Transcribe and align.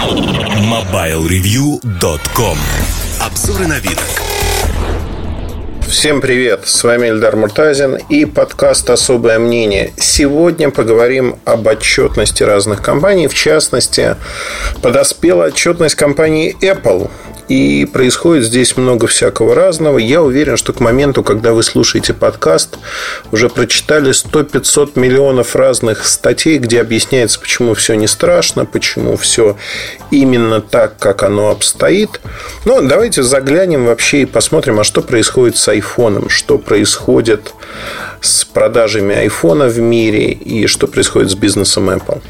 MobileReview.com 0.00 2.56
Обзоры 3.20 3.66
на 3.66 3.78
вид. 3.80 3.98
Всем 5.86 6.22
привет! 6.22 6.66
С 6.66 6.82
вами 6.84 7.08
Эльдар 7.08 7.36
Муртазин 7.36 7.96
и 8.08 8.24
подкаст 8.24 8.88
«Особое 8.88 9.38
мнение». 9.38 9.92
Сегодня 9.98 10.70
поговорим 10.70 11.38
об 11.44 11.66
отчетности 11.66 12.42
разных 12.42 12.80
компаний. 12.80 13.28
В 13.28 13.34
частности, 13.34 14.16
подоспела 14.80 15.48
отчетность 15.48 15.96
компании 15.96 16.56
Apple. 16.62 17.10
И 17.50 17.84
происходит 17.84 18.44
здесь 18.44 18.76
много 18.76 19.08
всякого 19.08 19.56
разного. 19.56 19.98
Я 19.98 20.22
уверен, 20.22 20.56
что 20.56 20.72
к 20.72 20.78
моменту, 20.78 21.24
когда 21.24 21.52
вы 21.52 21.64
слушаете 21.64 22.14
подкаст, 22.14 22.78
уже 23.32 23.48
прочитали 23.48 24.12
100-500 24.12 24.92
миллионов 24.94 25.56
разных 25.56 26.06
статей, 26.06 26.58
где 26.58 26.80
объясняется, 26.80 27.40
почему 27.40 27.74
все 27.74 27.94
не 27.94 28.06
страшно, 28.06 28.66
почему 28.66 29.16
все 29.16 29.56
именно 30.12 30.60
так, 30.60 30.96
как 31.00 31.24
оно 31.24 31.50
обстоит. 31.50 32.20
Но 32.64 32.80
давайте 32.82 33.24
заглянем 33.24 33.84
вообще 33.84 34.22
и 34.22 34.26
посмотрим, 34.26 34.78
а 34.78 34.84
что 34.84 35.02
происходит 35.02 35.56
с 35.56 35.66
айфоном, 35.66 36.28
что 36.28 36.56
происходит 36.56 37.52
с 38.20 38.44
продажами 38.44 39.14
айфона 39.14 39.66
в 39.66 39.78
мире 39.78 40.32
и 40.32 40.66
что 40.66 40.86
происходит 40.86 41.30
с 41.30 41.34
бизнесом 41.34 41.90
Apple. 41.90 42.20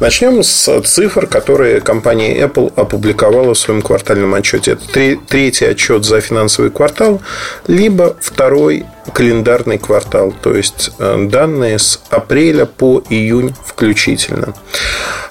Начнем 0.00 0.42
с 0.42 0.80
цифр, 0.82 1.26
которые 1.26 1.80
компания 1.80 2.38
Apple 2.38 2.72
опубликовала 2.76 3.54
в 3.54 3.58
своем 3.58 3.82
квартальном 3.82 4.34
отчете. 4.34 4.72
Это 4.72 5.18
третий 5.28 5.64
отчет 5.64 6.04
за 6.04 6.20
финансовый 6.20 6.70
квартал, 6.70 7.22
либо 7.66 8.16
второй 8.20 8.84
календарный 9.12 9.78
квартал, 9.78 10.32
то 10.42 10.54
есть 10.54 10.90
э, 10.98 11.26
данные 11.28 11.78
с 11.78 12.00
апреля 12.10 12.66
по 12.66 13.02
июнь 13.08 13.54
включительно. 13.64 14.54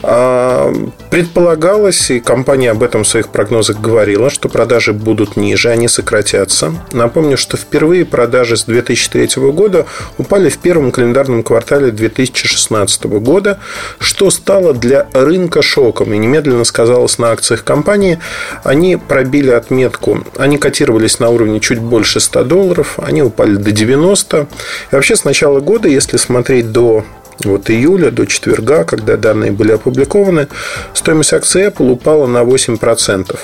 А, 0.07 0.71
предполагалось, 1.09 2.11
и 2.11 2.19
компания 2.19 2.71
об 2.71 2.83
этом 2.83 3.03
в 3.03 3.07
своих 3.07 3.29
прогнозах 3.29 3.79
говорила, 3.79 4.29
что 4.29 4.49
продажи 4.49 4.93
будут 4.93 5.35
ниже, 5.35 5.69
они 5.69 5.87
сократятся. 5.87 6.73
Напомню, 6.91 7.37
что 7.37 7.57
впервые 7.57 8.05
продажи 8.05 8.55
с 8.57 8.65
2003 8.65 9.41
года 9.51 9.87
упали 10.17 10.49
в 10.49 10.57
первом 10.59 10.91
календарном 10.91 11.43
квартале 11.43 11.91
2016 11.91 13.05
года, 13.05 13.59
что 13.97 14.29
стало 14.29 14.73
для 14.73 15.07
рынка 15.13 15.61
шоком 15.61 16.13
и 16.13 16.17
немедленно 16.17 16.65
сказалось 16.65 17.17
на 17.17 17.31
акциях 17.31 17.63
компании. 17.63 18.19
Они 18.63 18.97
пробили 18.97 19.49
отметку, 19.49 20.23
они 20.37 20.57
котировались 20.57 21.19
на 21.19 21.29
уровне 21.29 21.59
чуть 21.59 21.79
больше 21.79 22.19
100 22.19 22.43
долларов, 22.43 22.99
они 23.01 23.23
упали 23.23 23.55
до 23.65 23.71
90. 23.71 24.47
И 24.91 24.95
вообще 24.95 25.15
с 25.15 25.25
начала 25.25 25.59
года, 25.59 25.89
если 25.89 26.15
смотреть 26.17 26.71
до 26.71 27.03
вот 27.43 27.69
июля 27.69 28.11
до 28.11 28.25
четверга, 28.25 28.85
когда 28.85 29.17
данные 29.17 29.51
были 29.51 29.73
опубликованы, 29.73 30.47
стоимость 30.93 31.33
акций 31.33 31.65
Apple 31.67 31.91
упала 31.91 32.27
на 32.27 32.43
8%. 32.43 33.37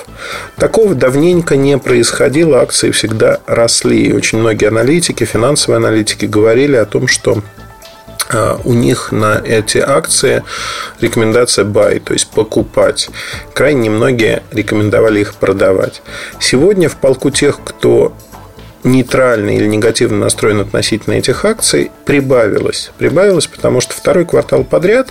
Такого 0.56 0.94
давненько 0.94 1.56
не 1.56 1.76
происходило, 1.76 2.62
акции 2.62 2.90
всегда 2.90 3.40
росли. 3.46 4.06
И 4.06 4.12
очень 4.12 4.38
многие 4.38 4.68
аналитики, 4.68 5.24
финансовые 5.24 5.76
аналитики 5.76 6.24
говорили 6.24 6.76
о 6.76 6.86
том, 6.86 7.06
что 7.06 7.42
а, 8.30 8.58
у 8.64 8.72
них 8.72 9.12
на 9.12 9.42
эти 9.44 9.78
акции 9.78 10.42
рекомендация 11.00 11.66
buy, 11.66 12.00
то 12.00 12.14
есть 12.14 12.30
покупать. 12.30 13.10
Крайне 13.52 13.88
немногие 13.88 14.42
рекомендовали 14.52 15.20
их 15.20 15.34
продавать. 15.34 16.02
Сегодня 16.40 16.88
в 16.88 16.96
полку 16.96 17.30
тех, 17.30 17.60
кто 17.62 18.14
нейтральный 18.84 19.56
или 19.56 19.66
негативно 19.66 20.18
настроен 20.18 20.60
относительно 20.60 21.14
этих 21.14 21.44
акций, 21.44 21.90
прибавилось. 22.04 22.90
Прибавилось, 22.98 23.46
потому 23.46 23.80
что 23.80 23.94
второй 23.94 24.24
квартал 24.24 24.64
подряд 24.64 25.08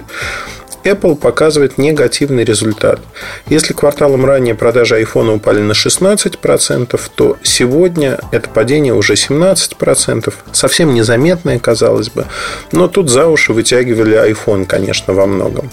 Apple 0.83 1.15
показывает 1.15 1.77
негативный 1.77 2.43
результат. 2.43 2.99
Если 3.47 3.73
кварталом 3.73 4.25
ранее 4.25 4.55
продажи 4.55 5.01
iPhone 5.01 5.35
упали 5.35 5.61
на 5.61 5.73
16%, 5.73 6.99
то 7.15 7.37
сегодня 7.43 8.19
это 8.31 8.49
падение 8.49 8.93
уже 8.93 9.13
17%. 9.13 10.33
Совсем 10.51 10.93
незаметное, 10.93 11.59
казалось 11.59 12.09
бы. 12.09 12.25
Но 12.71 12.87
тут 12.87 13.09
за 13.09 13.27
уши 13.27 13.53
вытягивали 13.53 14.17
iPhone, 14.31 14.65
конечно, 14.65 15.13
во 15.13 15.27
многом. 15.27 15.69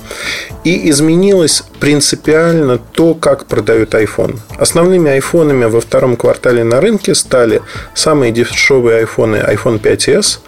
И 0.64 0.90
изменилось 0.90 1.64
принципиально 1.80 2.78
то, 2.78 3.14
как 3.14 3.46
продают 3.46 3.94
iPhone. 3.94 4.38
Основными 4.58 5.10
айфонами 5.10 5.64
во 5.64 5.80
втором 5.80 6.16
квартале 6.16 6.64
на 6.64 6.80
рынке 6.80 7.14
стали 7.14 7.62
самые 7.94 8.32
дешевые 8.32 8.98
айфоны 8.98 9.36
iPhone 9.36 9.80
5s, 9.80 10.38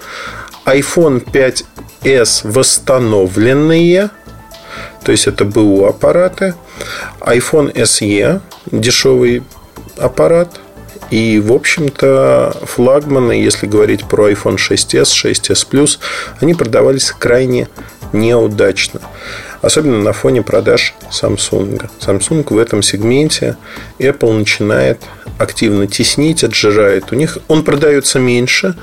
iPhone 0.66 1.24
5s 1.24 2.40
восстановленные– 2.44 4.10
то 5.04 5.12
есть 5.12 5.26
это 5.26 5.44
БУ 5.44 5.86
аппараты, 5.86 6.54
iPhone 7.20 7.72
SE, 7.74 8.40
дешевый 8.70 9.42
аппарат, 9.96 10.60
и, 11.10 11.40
в 11.40 11.52
общем-то, 11.52 12.56
флагманы, 12.62 13.32
если 13.32 13.66
говорить 13.66 14.04
про 14.08 14.30
iPhone 14.30 14.56
6s, 14.56 15.02
6s 15.02 15.66
Plus, 15.68 15.98
они 16.40 16.54
продавались 16.54 17.10
крайне 17.10 17.68
неудачно. 18.12 19.00
Особенно 19.60 19.98
на 19.98 20.12
фоне 20.12 20.42
продаж 20.42 20.94
Samsung. 21.10 21.90
Samsung 22.00 22.46
в 22.48 22.58
этом 22.58 22.82
сегменте 22.82 23.56
Apple 23.98 24.32
начинает 24.32 25.00
активно 25.38 25.86
теснить, 25.86 26.44
отжирает. 26.44 27.12
У 27.12 27.14
них 27.14 27.38
он 27.48 27.64
продается 27.64 28.18
меньше, 28.18 28.76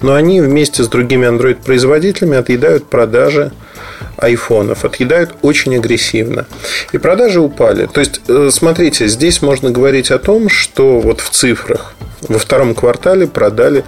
но 0.00 0.14
они 0.14 0.40
вместе 0.40 0.82
с 0.82 0.88
другими 0.88 1.26
Android-производителями 1.26 2.36
отъедают 2.36 2.88
продажи 2.88 3.52
айфонов 4.16 4.84
отъедают 4.84 5.34
очень 5.42 5.76
агрессивно. 5.76 6.46
И 6.92 6.98
продажи 6.98 7.40
упали. 7.40 7.86
То 7.86 8.00
есть, 8.00 8.20
э, 8.28 8.48
смотрите, 8.50 9.08
здесь 9.08 9.42
можно 9.42 9.70
говорить 9.70 10.10
о 10.10 10.18
том, 10.18 10.48
что 10.48 11.00
вот 11.00 11.20
в 11.20 11.30
цифрах 11.30 11.94
во 12.28 12.38
втором 12.38 12.74
квартале 12.74 13.26
продали 13.26 13.84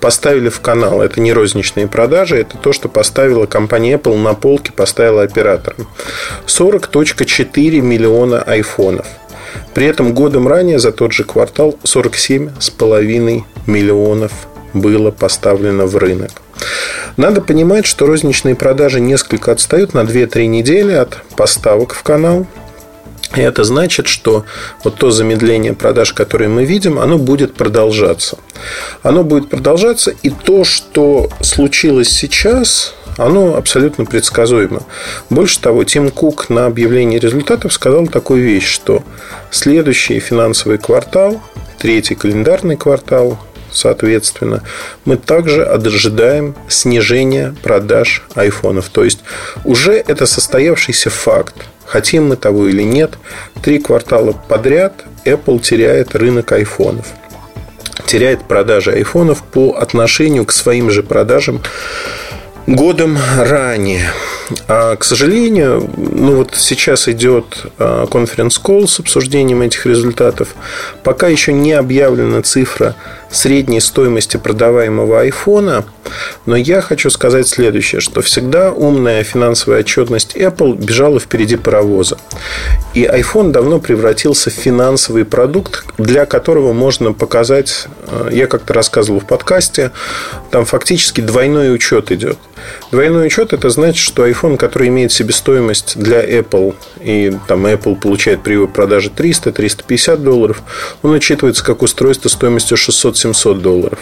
поставили 0.00 0.48
в 0.48 0.60
канал. 0.60 1.02
Это 1.02 1.20
не 1.20 1.32
розничные 1.32 1.86
продажи, 1.86 2.36
это 2.36 2.56
то, 2.56 2.72
что 2.72 2.88
поставила 2.88 3.46
компания 3.46 3.94
Apple 3.94 4.16
на 4.16 4.34
полке, 4.34 4.72
поставила 4.72 5.22
операторам. 5.22 5.88
40.4 6.46 7.80
миллиона 7.80 8.42
айфонов. 8.42 9.06
При 9.74 9.86
этом 9.86 10.14
годом 10.14 10.48
ранее 10.48 10.78
за 10.78 10.92
тот 10.92 11.12
же 11.12 11.24
квартал 11.24 11.78
47,5 11.84 13.42
миллионов 13.66 14.32
было 14.74 15.10
поставлено 15.10 15.86
в 15.86 15.96
рынок. 15.96 16.30
Надо 17.16 17.40
понимать, 17.40 17.86
что 17.86 18.06
розничные 18.06 18.54
продажи 18.54 19.00
несколько 19.00 19.52
отстают 19.52 19.94
на 19.94 20.00
2-3 20.00 20.46
недели 20.46 20.92
от 20.92 21.18
поставок 21.36 21.94
в 21.94 22.02
канал. 22.02 22.46
И 23.36 23.40
это 23.40 23.62
значит, 23.64 24.06
что 24.06 24.46
вот 24.84 24.96
то 24.96 25.10
замедление 25.10 25.74
продаж, 25.74 26.12
которое 26.12 26.48
мы 26.48 26.64
видим, 26.64 26.98
оно 26.98 27.18
будет 27.18 27.54
продолжаться. 27.54 28.38
Оно 29.02 29.22
будет 29.22 29.50
продолжаться, 29.50 30.14
и 30.22 30.30
то, 30.30 30.64
что 30.64 31.28
случилось 31.40 32.08
сейчас, 32.08 32.94
оно 33.18 33.56
абсолютно 33.56 34.06
предсказуемо. 34.06 34.82
Больше 35.28 35.60
того, 35.60 35.84
Тим 35.84 36.10
Кук 36.10 36.48
на 36.48 36.66
объявлении 36.66 37.18
результатов 37.18 37.72
сказал 37.72 38.06
такую 38.06 38.42
вещь, 38.42 38.66
что 38.66 39.02
следующий 39.50 40.20
финансовый 40.20 40.78
квартал, 40.78 41.42
третий 41.78 42.14
календарный 42.14 42.76
квартал, 42.76 43.38
соответственно, 43.78 44.62
мы 45.04 45.16
также 45.16 45.64
ожидаем 45.64 46.54
снижения 46.68 47.54
продаж 47.62 48.22
айфонов. 48.34 48.88
То 48.88 49.04
есть 49.04 49.20
уже 49.64 49.92
это 49.92 50.26
состоявшийся 50.26 51.10
факт. 51.10 51.54
Хотим 51.86 52.28
мы 52.28 52.36
того 52.36 52.68
или 52.68 52.82
нет, 52.82 53.18
три 53.62 53.78
квартала 53.78 54.32
подряд 54.32 55.04
Apple 55.24 55.60
теряет 55.60 56.14
рынок 56.14 56.52
айфонов. 56.52 57.06
Теряет 58.06 58.46
продажи 58.46 58.92
айфонов 58.92 59.42
по 59.42 59.72
отношению 59.72 60.44
к 60.44 60.52
своим 60.52 60.90
же 60.90 61.02
продажам 61.02 61.62
годом 62.66 63.18
ранее. 63.38 64.10
А, 64.66 64.96
к 64.96 65.04
сожалению, 65.04 65.88
ну 65.96 66.36
вот 66.36 66.54
сейчас 66.54 67.08
идет 67.08 67.66
конференц-колл 67.78 68.88
с 68.88 69.00
обсуждением 69.00 69.62
этих 69.62 69.86
результатов. 69.86 70.54
Пока 71.02 71.28
еще 71.28 71.52
не 71.52 71.72
объявлена 71.72 72.42
цифра 72.42 72.94
средней 73.30 73.80
стоимости 73.80 74.36
продаваемого 74.36 75.20
айфона. 75.20 75.84
Но 76.46 76.56
я 76.56 76.80
хочу 76.80 77.10
сказать 77.10 77.46
следующее, 77.46 78.00
что 78.00 78.22
всегда 78.22 78.72
умная 78.72 79.22
финансовая 79.24 79.80
отчетность 79.80 80.36
Apple 80.36 80.76
бежала 80.76 81.20
впереди 81.20 81.56
паровоза. 81.56 82.16
И 82.94 83.04
iPhone 83.04 83.50
давно 83.50 83.78
превратился 83.78 84.50
в 84.50 84.54
финансовый 84.54 85.24
продукт, 85.24 85.84
для 85.98 86.24
которого 86.24 86.72
можно 86.72 87.12
показать, 87.12 87.86
э, 88.06 88.30
я 88.32 88.46
как-то 88.46 88.72
рассказывал 88.72 89.20
в 89.20 89.26
подкасте, 89.26 89.90
там 90.50 90.64
фактически 90.64 91.20
двойной 91.20 91.74
учет 91.74 92.10
идет. 92.10 92.38
Двойной 92.90 93.26
учет 93.26 93.52
это 93.52 93.68
значит, 93.68 94.02
что 94.02 94.26
iPhone, 94.26 94.37
который 94.56 94.88
имеет 94.88 95.10
себестоимость 95.10 95.98
для 95.98 96.24
Apple, 96.24 96.74
и 97.00 97.36
там 97.48 97.66
Apple 97.66 97.96
получает 97.96 98.42
при 98.42 98.54
его 98.54 98.68
продаже 98.68 99.10
300-350 99.14 100.16
долларов, 100.18 100.62
он 101.02 101.12
учитывается 101.12 101.64
как 101.64 101.82
устройство 101.82 102.28
стоимостью 102.28 102.76
600-700 102.76 103.60
долларов. 103.60 103.98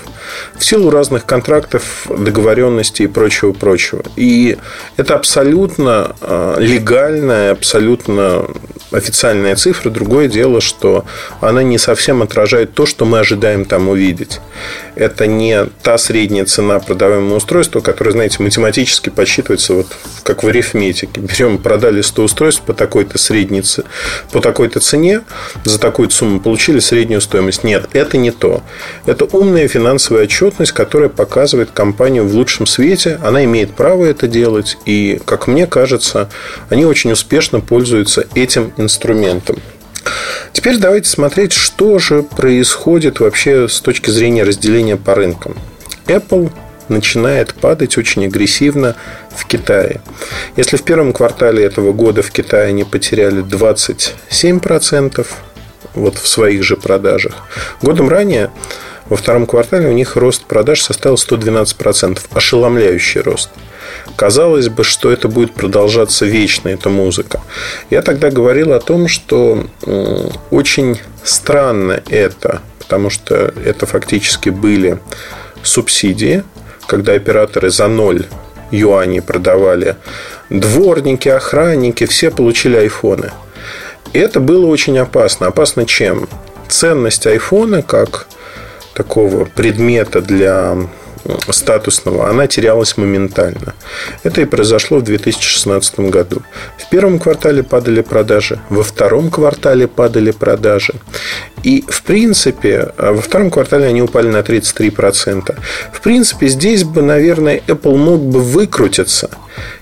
В 0.59 0.65
силу 0.65 0.91
разных 0.91 1.25
контрактов, 1.25 2.07
договоренностей 2.09 3.05
и 3.05 3.09
прочего-прочего. 3.09 4.03
И 4.17 4.59
это 4.97 5.15
абсолютно 5.15 6.15
а, 6.21 6.59
легальная, 6.59 7.53
абсолютно 7.53 8.47
официальная 8.93 9.57
цифра. 9.57 9.91
Другое 9.91 10.29
дело, 10.29 10.61
что 10.61 11.05
она 11.41 11.63
не 11.63 11.79
совсем 11.79 12.23
отражает 12.23 12.75
то, 12.75 12.87
что 12.87 13.05
мы 13.05 13.19
ожидаем 13.19 13.65
там 13.65 13.89
увидеть. 13.89 14.41
Это 14.95 15.27
не 15.27 15.67
та 15.83 15.99
средняя 15.99 16.45
цена 16.45 16.79
продаваемого 16.79 17.37
устройства, 17.37 17.81
которая, 17.81 18.13
знаете, 18.13 18.43
математически 18.43 19.11
подсчитывается 19.11 19.75
вот 19.75 19.89
как 20.23 20.43
в 20.43 20.49
арифметике. 20.49 21.21
Берем, 21.21 21.59
продали 21.59 22.01
100 22.01 22.23
устройств 22.23 22.63
по 22.63 22.73
такой-то 22.73 23.19
средней 23.19 23.57
по 24.33 24.41
такой-то 24.41 24.81
цене, 24.81 25.23
за 25.65 25.79
такую 25.79 26.11
сумму 26.11 26.41
получили 26.41 26.79
среднюю 26.79 27.21
стоимость. 27.21 27.65
Нет, 27.65 27.89
это 27.93 28.17
не 28.17 28.31
то. 28.31 28.63
Это 29.07 29.25
умная 29.25 29.69
финансовая 29.69 30.25
отчетность, 30.25 30.73
которая 30.73 31.09
показывает 31.09 31.71
компанию 31.71 32.27
в 32.27 32.35
лучшем 32.35 32.67
свете. 32.67 33.19
Она 33.23 33.45
имеет 33.45 33.75
право 33.75 34.05
это 34.05 34.29
делать. 34.29 34.77
И, 34.85 35.21
как 35.25 35.47
мне 35.47 35.67
кажется, 35.67 36.29
они 36.69 36.85
очень 36.85 37.13
успешно 37.13 37.61
пользуются 37.61 38.27
этим 38.35 38.73
инструментом. 38.77 39.57
Теперь 40.53 40.79
давайте 40.79 41.09
смотреть, 41.09 41.53
что 41.53 41.99
же 41.99 42.23
происходит 42.23 43.21
вообще 43.21 43.69
с 43.69 43.81
точки 43.81 44.11
зрения 44.11 44.43
разделения 44.45 44.97
по 44.97 45.15
рынкам. 45.15 45.57
Apple 46.07 46.51
начинает 46.89 47.55
падать 47.55 47.99
очень 47.99 48.25
агрессивно 48.25 48.97
в 49.35 49.47
Китае. 49.47 50.01
Если 50.57 50.77
в 50.77 50.83
первом 50.83 51.13
квартале 51.13 51.65
этого 51.65 51.93
года 51.93 52.23
в 52.23 52.31
Китае 52.31 52.69
они 52.69 52.85
потеряли 52.85 53.43
27% 53.43 55.27
вот 55.95 56.17
в 56.17 56.29
своих 56.29 56.63
же 56.63 56.77
продажах, 56.77 57.35
годом 57.83 58.09
ранее 58.09 58.51
во 59.09 59.17
втором 59.17 59.47
квартале 59.47 59.89
у 59.89 59.93
них 59.93 60.17
рост 60.17 60.45
продаж 60.45 60.83
составил 60.83 61.17
112%. 61.17 62.21
Ошеломляющий 62.33 63.21
рост. 63.21 63.51
Казалось 64.17 64.69
бы, 64.69 64.85
что 64.85 65.13
это 65.13 65.29
будет 65.29 65.55
продолжаться 65.55 66.27
вечно, 66.27 66.69
эта 66.69 66.89
музыка. 66.89 67.41
Я 67.91 68.03
тогда 68.03 68.31
говорил 68.31 68.73
о 68.73 68.81
том, 68.81 69.09
что 69.09 69.67
очень 70.51 71.01
странно 71.23 72.03
это, 72.09 72.63
потому 72.79 73.11
что 73.11 73.53
это 73.65 73.87
фактически 73.87 74.49
были 74.49 74.99
субсидии, 75.63 76.43
когда 76.87 77.13
операторы 77.13 77.71
за 77.71 77.89
ноль 77.89 78.27
юаней 78.71 79.23
продавали 79.23 79.97
дворники, 80.51 81.29
охранники, 81.29 82.07
все 82.07 82.31
получили 82.31 82.77
айфоны. 82.77 83.31
И 84.13 84.19
это 84.19 84.41
было 84.41 84.67
очень 84.67 84.99
опасно. 84.99 85.49
Опасно 85.49 85.87
чем? 85.87 86.29
Ценность 86.69 87.27
айфона 87.27 87.83
как 87.83 88.27
такого 88.97 89.45
предмета 89.45 90.23
для 90.23 90.77
статусного, 91.51 92.31
она 92.31 92.47
терялась 92.47 92.97
моментально. 92.97 93.75
Это 94.23 94.41
и 94.41 94.45
произошло 94.45 94.99
в 94.99 95.03
2016 95.03 96.01
году. 96.01 96.43
В 96.79 96.89
первом 96.89 97.19
квартале 97.19 97.63
падали 97.63 98.01
продажи, 98.01 98.61
во 98.71 98.83
втором 98.83 99.31
квартале 99.31 99.89
падали 99.89 100.31
продажи. 100.31 100.95
И, 101.63 101.85
в 101.89 102.03
принципе, 102.03 102.93
во 102.97 103.21
втором 103.21 103.51
квартале 103.51 103.87
они 103.87 104.03
упали 104.03 104.29
на 104.29 104.39
33%. 104.39 105.55
В 105.93 106.01
принципе, 106.01 106.49
здесь 106.49 106.85
бы, 106.85 107.03
наверное, 107.03 107.61
Apple 107.67 107.97
мог 107.97 108.21
бы 108.21 108.41
выкрутиться, 108.41 109.31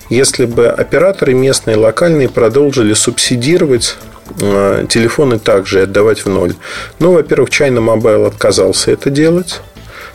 если 0.09 0.45
бы 0.45 0.67
операторы 0.67 1.33
местные, 1.33 1.77
локальные 1.77 2.29
продолжили 2.29 2.93
субсидировать 2.93 3.97
телефоны 4.89 5.39
также 5.39 5.83
отдавать 5.83 6.25
в 6.25 6.29
ноль. 6.29 6.55
Ну, 6.99 7.13
во-первых, 7.13 7.49
China 7.49 7.79
Mobile 7.79 8.27
отказался 8.27 8.91
это 8.91 9.09
делать. 9.09 9.61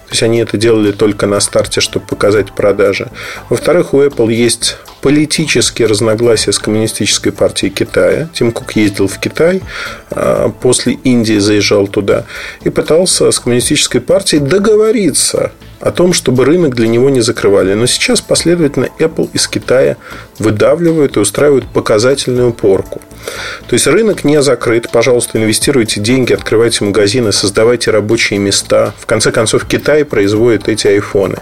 То 0.07 0.15
есть 0.15 0.23
они 0.25 0.41
это 0.41 0.57
делали 0.57 0.91
только 0.91 1.27
на 1.27 1.39
старте, 1.39 1.81
чтобы 1.81 2.05
показать 2.05 2.51
продажи. 2.51 3.13
Во-вторых, 3.49 3.95
у 3.95 4.03
Apple 4.03 4.33
есть 4.33 4.77
политические 5.03 5.87
разногласия 5.87 6.53
с 6.53 6.59
коммунистической 6.59 7.31
партией 7.31 7.73
Китая. 7.73 8.29
Тим 8.35 8.51
Кук 8.51 8.73
ездил 8.73 9.07
в 9.07 9.21
Китай, 9.21 9.63
а 10.11 10.49
после 10.49 10.95
Индии 10.95 11.39
заезжал 11.39 11.87
туда 11.87 12.25
и 12.65 12.71
пытался 12.71 13.31
с 13.31 13.39
коммунистической 13.39 14.01
партией 14.01 14.43
договориться 14.43 15.53
о 15.81 15.91
том, 15.91 16.13
чтобы 16.13 16.45
рынок 16.45 16.75
для 16.75 16.87
него 16.87 17.09
не 17.11 17.21
закрывали. 17.21 17.75
Но 17.75 17.87
сейчас 17.87 18.21
последовательно 18.21 18.89
Apple 18.99 19.31
из 19.33 19.49
Китая 19.49 19.97
выдавливают 20.39 21.17
и 21.17 21.21
устраивают 21.21 21.67
показательную 21.67 22.53
порку. 22.53 23.01
То 23.67 23.75
есть 23.75 23.87
рынок 23.87 24.25
не 24.25 24.41
закрыт. 24.43 24.91
Пожалуйста, 24.93 25.39
инвестируйте 25.39 26.01
деньги, 26.01 26.33
открывайте 26.33 26.85
магазины, 26.85 27.33
создавайте 27.33 27.91
рабочие 27.91 28.39
места. 28.39 28.95
В 28.99 29.07
конце 29.07 29.33
концов, 29.33 29.65
Китай 29.65 30.05
производит 30.05 30.69
эти 30.69 30.87
айфоны. 30.87 31.39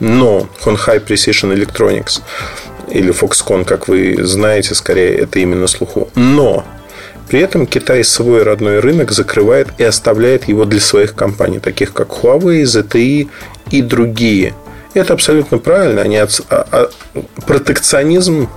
Но 0.00 0.48
Honhai 0.64 1.04
Precision 1.04 1.54
Electronics 1.54 2.22
или 2.90 3.12
Foxconn, 3.12 3.64
как 3.64 3.88
вы 3.88 4.18
знаете, 4.22 4.74
скорее 4.74 5.16
это 5.16 5.38
именно 5.38 5.66
слуху. 5.66 6.08
Но 6.14 6.64
при 7.28 7.40
этом 7.40 7.66
Китай 7.66 8.04
свой 8.04 8.42
родной 8.42 8.80
рынок 8.80 9.10
закрывает 9.10 9.68
и 9.78 9.84
оставляет 9.84 10.46
его 10.46 10.64
для 10.64 10.80
своих 10.80 11.14
компаний, 11.14 11.58
таких 11.58 11.92
как 11.92 12.08
Huawei, 12.08 12.62
ZTE 12.62 13.28
и 13.70 13.82
другие. 13.82 14.54
Это 14.94 15.12
абсолютно 15.12 15.58
правильно. 15.58 16.02
Они 16.02 16.16
от... 16.16 16.40
а, 16.50 16.66
а, 16.70 17.22
протекционизм 17.46 18.48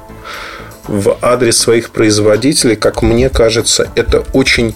в 0.88 1.18
адрес 1.21 1.57
своих 1.57 1.89
производителей, 1.89 2.75
как 2.75 3.01
мне 3.01 3.30
кажется, 3.30 3.89
это 3.95 4.24
очень 4.33 4.74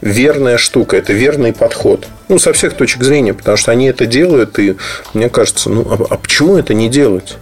верная 0.00 0.58
штука, 0.58 0.96
это 0.96 1.12
верный 1.12 1.52
подход. 1.52 2.06
Ну, 2.28 2.38
со 2.38 2.52
всех 2.52 2.74
точек 2.74 3.02
зрения, 3.02 3.34
потому 3.34 3.56
что 3.56 3.72
они 3.72 3.86
это 3.86 4.06
делают, 4.06 4.58
и 4.58 4.76
мне 5.14 5.28
кажется, 5.28 5.70
ну, 5.70 5.86
а, 5.90 6.14
а 6.14 6.16
почему 6.16 6.56
это 6.56 6.74
не 6.74 6.88
делать? 6.88 7.36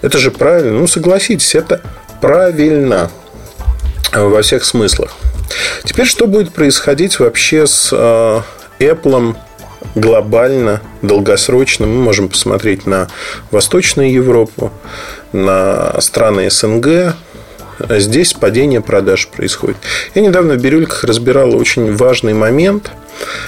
Это 0.00 0.18
же 0.18 0.30
правильно. 0.30 0.80
Ну, 0.80 0.86
согласитесь, 0.86 1.54
это 1.54 1.80
правильно 2.20 3.10
во 4.12 4.42
всех 4.42 4.64
смыслах. 4.64 5.12
Теперь, 5.84 6.06
что 6.06 6.26
будет 6.26 6.52
происходить 6.52 7.18
вообще 7.18 7.66
с 7.66 7.90
э, 7.92 8.40
Apple 8.80 9.36
глобально, 9.94 10.80
долгосрочно? 11.02 11.86
Мы 11.86 12.02
можем 12.02 12.28
посмотреть 12.28 12.86
на 12.86 13.08
Восточную 13.50 14.12
Европу, 14.12 14.72
на 15.32 16.00
страны 16.00 16.50
СНГ, 16.50 17.14
здесь 17.88 18.32
падение 18.32 18.80
продаж 18.80 19.28
происходит. 19.28 19.76
Я 20.14 20.22
недавно 20.22 20.54
в 20.54 20.58
Бирюльках 20.58 21.04
разбирал 21.04 21.56
очень 21.56 21.94
важный 21.94 22.34
момент, 22.34 22.90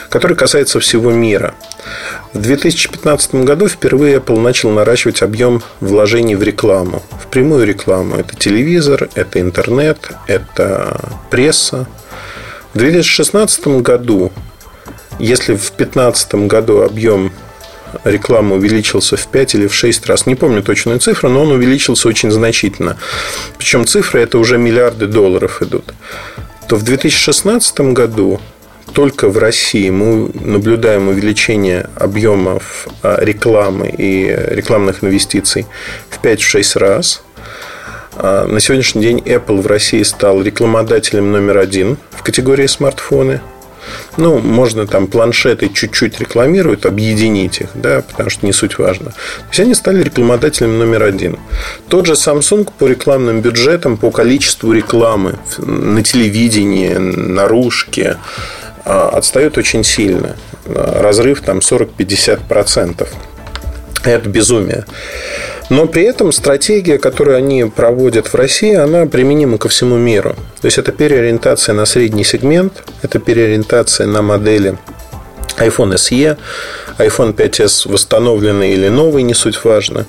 который 0.08 0.36
касается 0.36 0.80
всего 0.80 1.10
мира. 1.10 1.54
В 2.32 2.40
2015 2.40 3.34
году 3.36 3.68
впервые 3.68 4.18
Apple 4.18 4.40
начал 4.40 4.70
наращивать 4.70 5.22
объем 5.22 5.62
вложений 5.80 6.36
в 6.36 6.42
рекламу, 6.42 7.02
в 7.22 7.26
прямую 7.28 7.66
рекламу. 7.66 8.16
Это 8.16 8.36
телевизор, 8.36 9.08
это 9.14 9.40
интернет, 9.40 10.10
это 10.26 11.00
пресса. 11.30 11.86
В 12.72 12.78
2016 12.78 13.66
году, 13.82 14.32
если 15.18 15.54
в 15.54 15.60
2015 15.60 16.34
году 16.46 16.82
объем 16.82 17.32
рекламы 18.04 18.56
увеличился 18.56 19.16
в 19.16 19.26
5 19.26 19.54
или 19.54 19.66
в 19.66 19.74
6 19.74 20.06
раз. 20.06 20.26
Не 20.26 20.34
помню 20.34 20.62
точную 20.62 20.98
цифру, 20.98 21.28
но 21.28 21.42
он 21.42 21.52
увеличился 21.52 22.08
очень 22.08 22.30
значительно. 22.30 22.96
Причем 23.58 23.86
цифры 23.86 24.20
это 24.20 24.38
уже 24.38 24.58
миллиарды 24.58 25.06
долларов 25.06 25.62
идут. 25.62 25.94
То 26.68 26.76
в 26.76 26.82
2016 26.82 27.80
году 27.92 28.40
только 28.92 29.28
в 29.28 29.38
России 29.38 29.90
мы 29.90 30.30
наблюдаем 30.34 31.08
увеличение 31.08 31.88
объемов 31.96 32.88
а, 33.02 33.18
рекламы 33.20 33.92
и 33.96 34.26
рекламных 34.50 35.02
инвестиций 35.02 35.66
в 36.10 36.24
5-6 36.24 36.78
раз. 36.78 37.22
А, 38.16 38.46
на 38.46 38.60
сегодняшний 38.60 39.02
день 39.02 39.18
Apple 39.18 39.60
в 39.60 39.66
России 39.66 40.02
стал 40.02 40.42
рекламодателем 40.42 41.32
номер 41.32 41.58
один 41.58 41.96
в 42.10 42.22
категории 42.22 42.66
смартфоны– 42.66 43.40
ну, 44.16 44.38
можно 44.38 44.86
там 44.86 45.06
планшеты 45.06 45.68
чуть-чуть 45.68 46.20
рекламируют, 46.20 46.86
объединить 46.86 47.60
их, 47.60 47.68
да, 47.74 48.02
потому 48.02 48.30
что 48.30 48.46
не 48.46 48.52
суть 48.52 48.78
важно. 48.78 49.06
То 49.06 49.48
есть 49.50 49.60
они 49.60 49.74
стали 49.74 50.02
рекламодателем 50.02 50.78
номер 50.78 51.02
один. 51.02 51.38
Тот 51.88 52.06
же 52.06 52.12
Samsung 52.12 52.68
по 52.78 52.86
рекламным 52.86 53.40
бюджетам, 53.40 53.96
по 53.96 54.10
количеству 54.10 54.72
рекламы 54.72 55.36
на 55.58 56.02
телевидении, 56.02 56.94
наружке 56.94 58.16
а, 58.84 59.08
отстает 59.10 59.58
очень 59.58 59.84
сильно. 59.84 60.36
Разрыв 60.66 61.40
там 61.40 61.58
40-50%. 61.58 63.08
Это 64.04 64.28
безумие. 64.28 64.84
Но 65.70 65.86
при 65.86 66.02
этом 66.02 66.30
стратегия, 66.30 66.98
которую 66.98 67.36
они 67.36 67.64
проводят 67.64 68.28
в 68.28 68.34
России, 68.34 68.74
она 68.74 69.06
применима 69.06 69.58
ко 69.58 69.68
всему 69.68 69.96
миру. 69.96 70.34
То 70.60 70.66
есть 70.66 70.78
это 70.78 70.92
переориентация 70.92 71.74
на 71.74 71.86
средний 71.86 72.24
сегмент, 72.24 72.82
это 73.02 73.18
переориентация 73.18 74.06
на 74.06 74.20
модели 74.20 74.78
iPhone 75.56 75.94
SE, 75.94 76.36
iPhone 76.98 77.34
5s 77.34 77.90
восстановленный 77.90 78.72
или 78.72 78.88
новый, 78.88 79.22
не 79.22 79.34
суть 79.34 79.64
важно. 79.64 80.04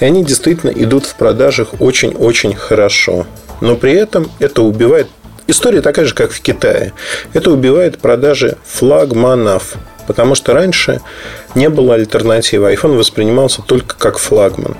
И 0.00 0.04
они 0.04 0.24
действительно 0.24 0.70
идут 0.70 1.06
в 1.06 1.14
продажах 1.14 1.80
очень-очень 1.80 2.54
хорошо. 2.54 3.26
Но 3.60 3.76
при 3.76 3.92
этом 3.92 4.30
это 4.38 4.62
убивает 4.62 5.06
История 5.46 5.82
такая 5.82 6.04
же, 6.04 6.14
как 6.14 6.30
в 6.30 6.40
Китае. 6.40 6.92
Это 7.32 7.50
убивает 7.50 7.98
продажи 7.98 8.56
флагманов. 8.64 9.74
Потому 10.06 10.36
что 10.36 10.52
раньше 10.52 11.00
не 11.56 11.68
было 11.68 11.94
альтернативы. 11.94 12.72
iPhone 12.72 12.96
воспринимался 12.96 13.60
только 13.60 13.96
как 13.96 14.18
флагман. 14.18 14.76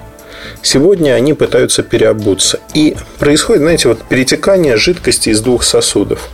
Сегодня 0.62 1.12
они 1.12 1.32
пытаются 1.32 1.82
переобуться. 1.82 2.60
И 2.74 2.96
происходит, 3.18 3.62
знаете, 3.62 3.88
вот 3.88 4.02
перетекание 4.02 4.76
жидкости 4.76 5.30
из 5.30 5.40
двух 5.40 5.64
сосудов. 5.64 6.28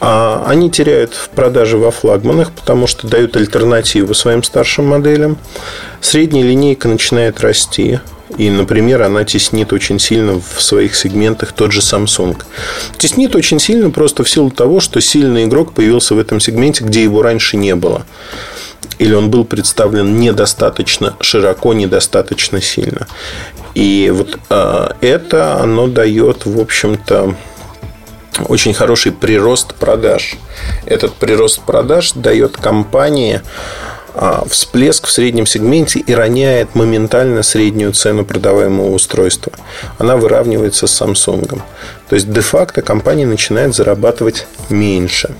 А 0.00 0.44
они 0.46 0.70
теряют 0.70 1.14
в 1.14 1.28
продаже 1.30 1.76
во 1.76 1.90
флагманах, 1.90 2.52
потому 2.52 2.86
что 2.86 3.08
дают 3.08 3.36
альтернативу 3.36 4.14
своим 4.14 4.42
старшим 4.42 4.86
моделям. 4.86 5.38
Средняя 6.00 6.44
линейка 6.44 6.88
начинает 6.88 7.40
расти. 7.40 8.00
И, 8.36 8.50
например, 8.50 9.02
она 9.02 9.24
теснит 9.24 9.72
очень 9.72 9.98
сильно 9.98 10.40
в 10.40 10.62
своих 10.62 10.94
сегментах 10.94 11.52
тот 11.52 11.72
же 11.72 11.80
Samsung. 11.80 12.36
Теснит 12.98 13.34
очень 13.34 13.58
сильно 13.58 13.90
просто 13.90 14.22
в 14.22 14.30
силу 14.30 14.50
того, 14.50 14.80
что 14.80 15.00
сильный 15.00 15.44
игрок 15.44 15.72
появился 15.72 16.14
в 16.14 16.18
этом 16.18 16.38
сегменте, 16.38 16.84
где 16.84 17.02
его 17.02 17.22
раньше 17.22 17.56
не 17.56 17.74
было. 17.74 18.04
Или 18.98 19.14
он 19.14 19.30
был 19.30 19.44
представлен 19.44 20.18
недостаточно 20.18 21.16
широко, 21.20 21.72
недостаточно 21.72 22.60
сильно. 22.60 23.06
И 23.74 24.12
вот 24.14 24.38
э, 24.50 24.88
это 25.00 25.60
оно 25.60 25.86
дает, 25.86 26.46
в 26.46 26.58
общем-то, 26.58 27.34
очень 28.46 28.74
хороший 28.74 29.12
прирост 29.12 29.74
продаж. 29.74 30.36
Этот 30.86 31.14
прирост 31.14 31.60
продаж 31.60 32.12
дает 32.12 32.56
компании 32.56 33.42
а, 34.14 34.44
всплеск 34.48 35.06
в 35.06 35.10
среднем 35.10 35.46
сегменте 35.46 36.00
и 36.00 36.12
роняет 36.12 36.74
моментально 36.74 37.42
среднюю 37.42 37.92
цену 37.92 38.24
продаваемого 38.24 38.90
устройства. 38.90 39.52
Она 39.98 40.16
выравнивается 40.16 40.86
с 40.86 41.02
Samsung. 41.02 41.62
То 42.08 42.14
есть, 42.14 42.32
де-факто 42.32 42.82
компания 42.82 43.26
начинает 43.26 43.74
зарабатывать 43.74 44.46
меньше. 44.70 45.34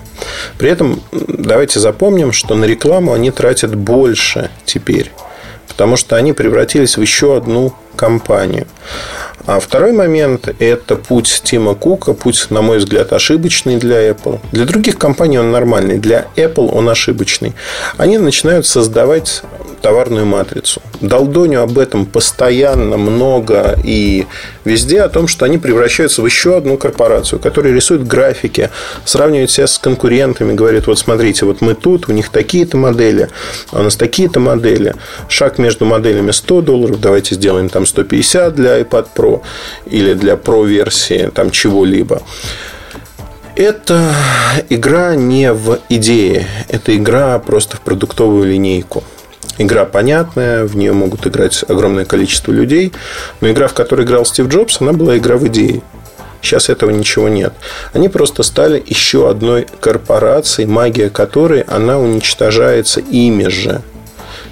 При 0.58 0.68
этом 0.68 1.02
давайте 1.12 1.80
запомним, 1.80 2.32
что 2.32 2.54
на 2.54 2.64
рекламу 2.64 3.12
они 3.12 3.30
тратят 3.30 3.74
больше 3.74 4.50
теперь. 4.64 5.10
Потому 5.66 5.96
что 5.96 6.16
они 6.16 6.32
превратились 6.32 6.96
в 6.96 7.00
еще 7.00 7.36
одну 7.36 7.74
компанию. 7.96 8.66
А 9.46 9.60
второй 9.60 9.92
момент– 9.92 10.48
это 10.58 10.96
путь 10.96 11.42
Тима 11.44 11.74
Кука, 11.74 12.12
путь, 12.12 12.46
на 12.50 12.62
мой 12.62 12.78
взгляд, 12.78 13.12
ошибочный 13.12 13.76
для 13.76 14.10
Apple. 14.10 14.40
Для 14.52 14.64
других 14.64 14.98
компаний 14.98 15.38
он 15.38 15.50
нормальный, 15.50 15.98
для 15.98 16.26
Apple 16.36 16.70
он 16.70 16.88
ошибочный. 16.88 17.54
Они 17.96 18.18
начинают 18.18 18.66
создавать 18.66 19.42
товарную 19.80 20.26
матрицу. 20.26 20.82
Долдоню 21.00 21.62
об 21.62 21.78
этом 21.78 22.04
постоянно 22.04 22.96
много 22.96 23.78
и 23.84 24.26
везде 24.64 25.02
о 25.02 25.08
том, 25.08 25.28
что 25.28 25.44
они 25.44 25.58
превращаются 25.58 26.22
в 26.22 26.26
еще 26.26 26.56
одну 26.56 26.76
корпорацию, 26.76 27.38
которая 27.38 27.72
рисует 27.72 28.06
графики, 28.06 28.70
сравнивает 29.04 29.50
себя 29.50 29.66
с 29.66 29.78
конкурентами, 29.78 30.54
говорит, 30.54 30.86
вот 30.86 30.98
смотрите, 30.98 31.46
вот 31.46 31.60
мы 31.60 31.74
тут, 31.74 32.08
у 32.08 32.12
них 32.12 32.30
такие-то 32.30 32.76
модели, 32.76 33.28
а 33.70 33.80
у 33.80 33.82
нас 33.84 33.96
такие-то 33.96 34.40
модели. 34.40 34.94
Шаг 35.28 35.58
между 35.58 35.84
моделями 35.84 36.32
100 36.32 36.62
долларов, 36.62 37.00
давайте 37.00 37.34
сделаем 37.34 37.68
там 37.68 37.86
150 37.86 38.54
для 38.54 38.80
iPad 38.80 39.06
Pro 39.14 39.27
или 39.86 40.14
для 40.14 40.34
Pro 40.34 40.66
версии 40.66 41.30
там 41.34 41.50
чего-либо. 41.50 42.22
Это 43.56 44.14
игра 44.68 45.16
не 45.16 45.52
в 45.52 45.80
идее, 45.88 46.46
это 46.68 46.96
игра 46.96 47.38
просто 47.40 47.76
в 47.76 47.80
продуктовую 47.80 48.44
линейку. 48.44 49.02
Игра 49.58 49.84
понятная, 49.84 50.64
в 50.64 50.76
нее 50.76 50.92
могут 50.92 51.26
играть 51.26 51.64
огромное 51.66 52.04
количество 52.04 52.52
людей, 52.52 52.92
но 53.40 53.50
игра, 53.50 53.66
в 53.66 53.74
которой 53.74 54.06
играл 54.06 54.24
Стив 54.24 54.46
Джобс, 54.46 54.80
она 54.80 54.92
была 54.92 55.18
игра 55.18 55.36
в 55.36 55.46
идее. 55.48 55.82
Сейчас 56.40 56.68
этого 56.68 56.90
ничего 56.90 57.28
нет. 57.28 57.52
Они 57.92 58.08
просто 58.08 58.44
стали 58.44 58.80
еще 58.86 59.28
одной 59.28 59.66
корпорацией, 59.80 60.68
магия 60.68 61.10
которой 61.10 61.62
она 61.62 61.98
уничтожается 61.98 63.00
ими 63.00 63.48
же 63.48 63.82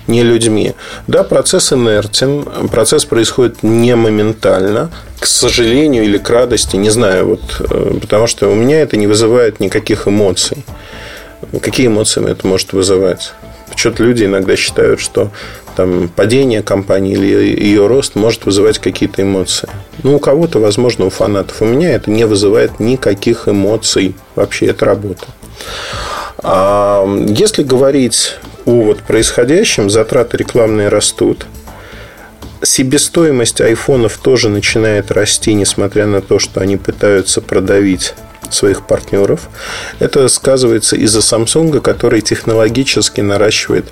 не 0.07 0.23
людьми. 0.23 0.75
Да, 1.07 1.23
процесс 1.23 1.73
инертен, 1.73 2.45
процесс 2.69 3.05
происходит 3.05 3.63
не 3.63 3.95
моментально, 3.97 4.91
к 5.19 5.27
сожалению 5.27 6.05
или 6.05 6.19
к 6.19 6.29
радости, 6.31 6.77
не 6.77 6.91
знаю, 6.91 7.27
вот, 7.27 7.43
э, 7.71 7.99
потому 8.01 8.27
что 8.27 8.49
у 8.49 8.55
меня 8.55 8.81
это 8.81 8.97
не 8.97 9.07
вызывает 9.07 9.61
никаких 9.61 10.07
эмоций. 10.09 10.65
Какие 11.61 11.89
эмоции 11.89 12.29
это 12.29 12.47
может 12.47 12.73
вызывать? 12.73 13.33
Почему-то 13.71 14.05
люди 14.05 14.25
иногда 14.25 14.57
считают, 14.57 15.01
что 15.01 15.31
там, 15.77 16.09
падение 16.09 16.63
компании 16.63 17.13
или 17.13 17.27
ее 17.63 17.87
рост 17.87 18.15
может 18.15 18.47
вызывать 18.47 18.79
какие-то 18.79 19.23
эмоции. 19.23 19.69
Ну, 20.03 20.17
у 20.17 20.19
кого-то, 20.19 20.59
возможно, 20.59 21.05
у 21.05 21.11
фанатов. 21.11 21.61
У 21.61 21.67
меня 21.67 21.93
это 21.93 22.11
не 22.11 22.25
вызывает 22.25 22.81
никаких 22.81 23.49
эмоций. 23.49 24.15
Вообще, 24.35 24.67
это 24.67 24.87
работа. 24.87 25.27
А 26.39 27.07
если 27.29 27.63
говорить 27.63 28.37
о 28.67 28.83
вот 28.83 29.03
происходящем, 29.03 29.89
затраты 29.89 30.37
рекламные 30.37 30.89
растут. 30.89 31.47
Себестоимость 32.63 33.61
айфонов 33.61 34.19
тоже 34.19 34.49
начинает 34.49 35.11
расти, 35.11 35.55
несмотря 35.55 36.07
на 36.07 36.21
то, 36.21 36.39
что 36.39 36.61
они 36.61 36.77
пытаются 36.77 37.41
продавить 37.41 38.15
своих 38.51 38.87
партнеров. 38.87 39.49
Это 39.99 40.29
сказывается 40.29 40.97
из-за 40.97 41.21
Samsung, 41.21 41.81
который 41.81 42.21
технологически 42.21 43.21
наращивает 43.21 43.87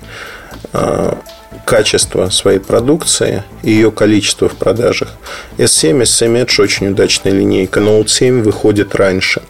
а, 0.73 1.19
качество 1.65 2.29
своей 2.29 2.59
продукции 2.59 3.43
и 3.63 3.71
ее 3.71 3.91
количество 3.91 4.47
в 4.47 4.55
продажах. 4.55 5.09
S7, 5.57 6.01
S7 6.03 6.45
Edge 6.45 6.61
очень 6.61 6.87
удачная 6.89 7.33
линейка. 7.33 7.79
Note 7.79 8.07
7 8.07 8.43
выходит 8.43 8.95
раньше. 8.95 9.41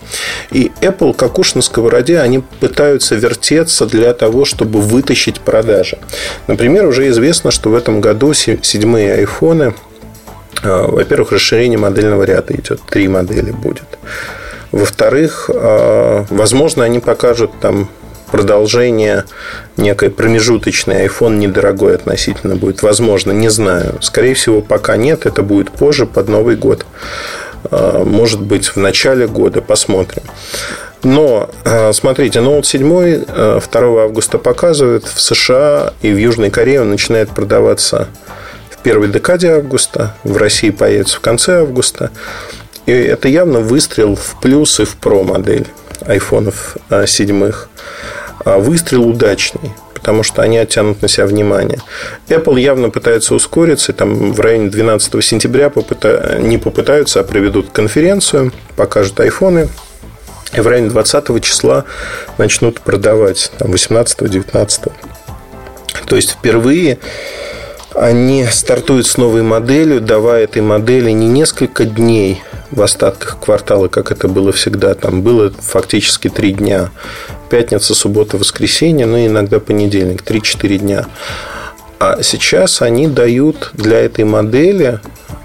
И 0.51 0.71
Apple, 0.81 1.13
как 1.13 1.37
уж 1.37 1.55
на 1.55 1.61
сковороде, 1.61 2.19
они 2.19 2.41
пытаются 2.59 3.15
вертеться 3.15 3.85
для 3.85 4.13
того, 4.13 4.45
чтобы 4.45 4.81
вытащить 4.81 5.41
продажи. 5.41 5.97
Например, 6.47 6.87
уже 6.87 7.09
известно, 7.09 7.51
что 7.51 7.69
в 7.69 7.75
этом 7.75 8.01
году 8.01 8.33
седьмые 8.33 9.13
айфоны 9.13 9.73
а, 10.63 10.87
во-первых, 10.87 11.31
расширение 11.31 11.77
модельного 11.77 12.23
ряда 12.23 12.53
идет. 12.55 12.81
Три 12.89 13.07
модели 13.07 13.51
будет. 13.51 13.99
Во-вторых, 14.71 15.49
а, 15.53 16.25
возможно, 16.29 16.83
они 16.83 16.99
покажут 16.99 17.51
там 17.61 17.89
продолжение 18.31 19.25
некой 19.77 20.09
промежуточный 20.09 21.05
iPhone 21.05 21.37
недорогой 21.37 21.95
относительно 21.95 22.55
будет. 22.55 22.81
Возможно, 22.81 23.31
не 23.31 23.49
знаю. 23.49 23.97
Скорее 24.01 24.33
всего, 24.33 24.61
пока 24.61 24.97
нет. 24.97 25.25
Это 25.25 25.43
будет 25.43 25.71
позже, 25.71 26.05
под 26.05 26.27
Новый 26.27 26.55
год. 26.55 26.85
А, 27.71 28.03
может 28.03 28.41
быть, 28.41 28.67
в 28.67 28.77
начале 28.77 29.27
года. 29.27 29.61
Посмотрим. 29.61 30.23
Но, 31.03 31.49
а, 31.63 31.91
смотрите, 31.93 32.39
Note 32.39 32.63
7 32.63 33.25
2 33.61 34.03
августа 34.03 34.37
показывает 34.37 35.05
в 35.05 35.21
США 35.21 35.93
и 36.01 36.11
в 36.11 36.17
Южной 36.17 36.49
Корее 36.49 36.81
он 36.81 36.89
начинает 36.89 37.29
продаваться 37.29 38.07
в 38.71 38.81
первой 38.81 39.07
декаде 39.09 39.51
августа. 39.51 40.15
В 40.23 40.37
России 40.37 40.71
появится 40.71 41.17
в 41.17 41.19
конце 41.19 41.59
августа. 41.59 42.09
И 42.85 42.91
это 42.91 43.27
явно 43.27 43.59
выстрел 43.59 44.15
в 44.15 44.39
плюс 44.41 44.79
и 44.79 44.85
в 44.85 44.95
про 44.97 45.23
модель 45.23 45.67
айфонов 46.03 46.77
седьмых. 47.07 47.69
А 48.43 48.57
выстрел 48.59 49.07
удачный 49.07 49.71
потому 50.05 50.21
что 50.21 50.43
они 50.43 50.59
оттянут 50.59 51.01
на 51.01 51.07
себя 51.07 51.25
внимание. 51.25 51.79
Apple 52.27 52.59
явно 52.59 52.91
пытается 52.91 53.33
ускориться, 53.33 53.91
там 53.91 54.33
в 54.33 54.39
районе 54.39 54.69
12 54.69 55.25
сентября 55.25 55.71
попыта... 55.71 56.37
не 56.39 56.59
попытаются, 56.59 57.21
а 57.21 57.23
проведут 57.23 57.71
конференцию, 57.71 58.51
покажут 58.75 59.19
айфоны, 59.19 59.67
и 60.53 60.61
в 60.61 60.67
районе 60.67 60.89
20 60.89 61.43
числа 61.43 61.85
начнут 62.37 62.81
продавать, 62.81 63.51
там 63.57 63.71
18-19. 63.71 64.91
То 66.05 66.15
есть 66.15 66.33
впервые 66.33 66.99
они 67.95 68.45
стартуют 68.45 69.07
с 69.07 69.17
новой 69.17 69.41
моделью, 69.41 70.01
давая 70.01 70.43
этой 70.43 70.61
модели 70.61 71.09
не 71.09 71.27
несколько 71.27 71.83
дней 71.83 72.43
в 72.71 72.81
остатках 72.81 73.39
квартала, 73.39 73.87
как 73.87 74.11
это 74.11 74.27
было 74.27 74.51
всегда. 74.51 74.93
Там 74.93 75.21
было 75.21 75.51
фактически 75.51 76.29
три 76.29 76.53
дня 76.53 76.91
пятница, 77.49 77.93
суббота, 77.93 78.37
воскресенье, 78.37 79.05
ну 79.05 79.17
и 79.17 79.27
иногда 79.27 79.59
понедельник, 79.59 80.23
3-4 80.23 80.77
дня. 80.77 81.05
А 81.99 82.21
сейчас 82.21 82.81
они 82.81 83.07
дают 83.07 83.71
для 83.73 83.99
этой 83.99 84.25
модели 84.25 84.99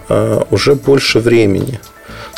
а, 0.09 0.47
уже 0.50 0.75
больше 0.75 1.21
времени 1.21 1.81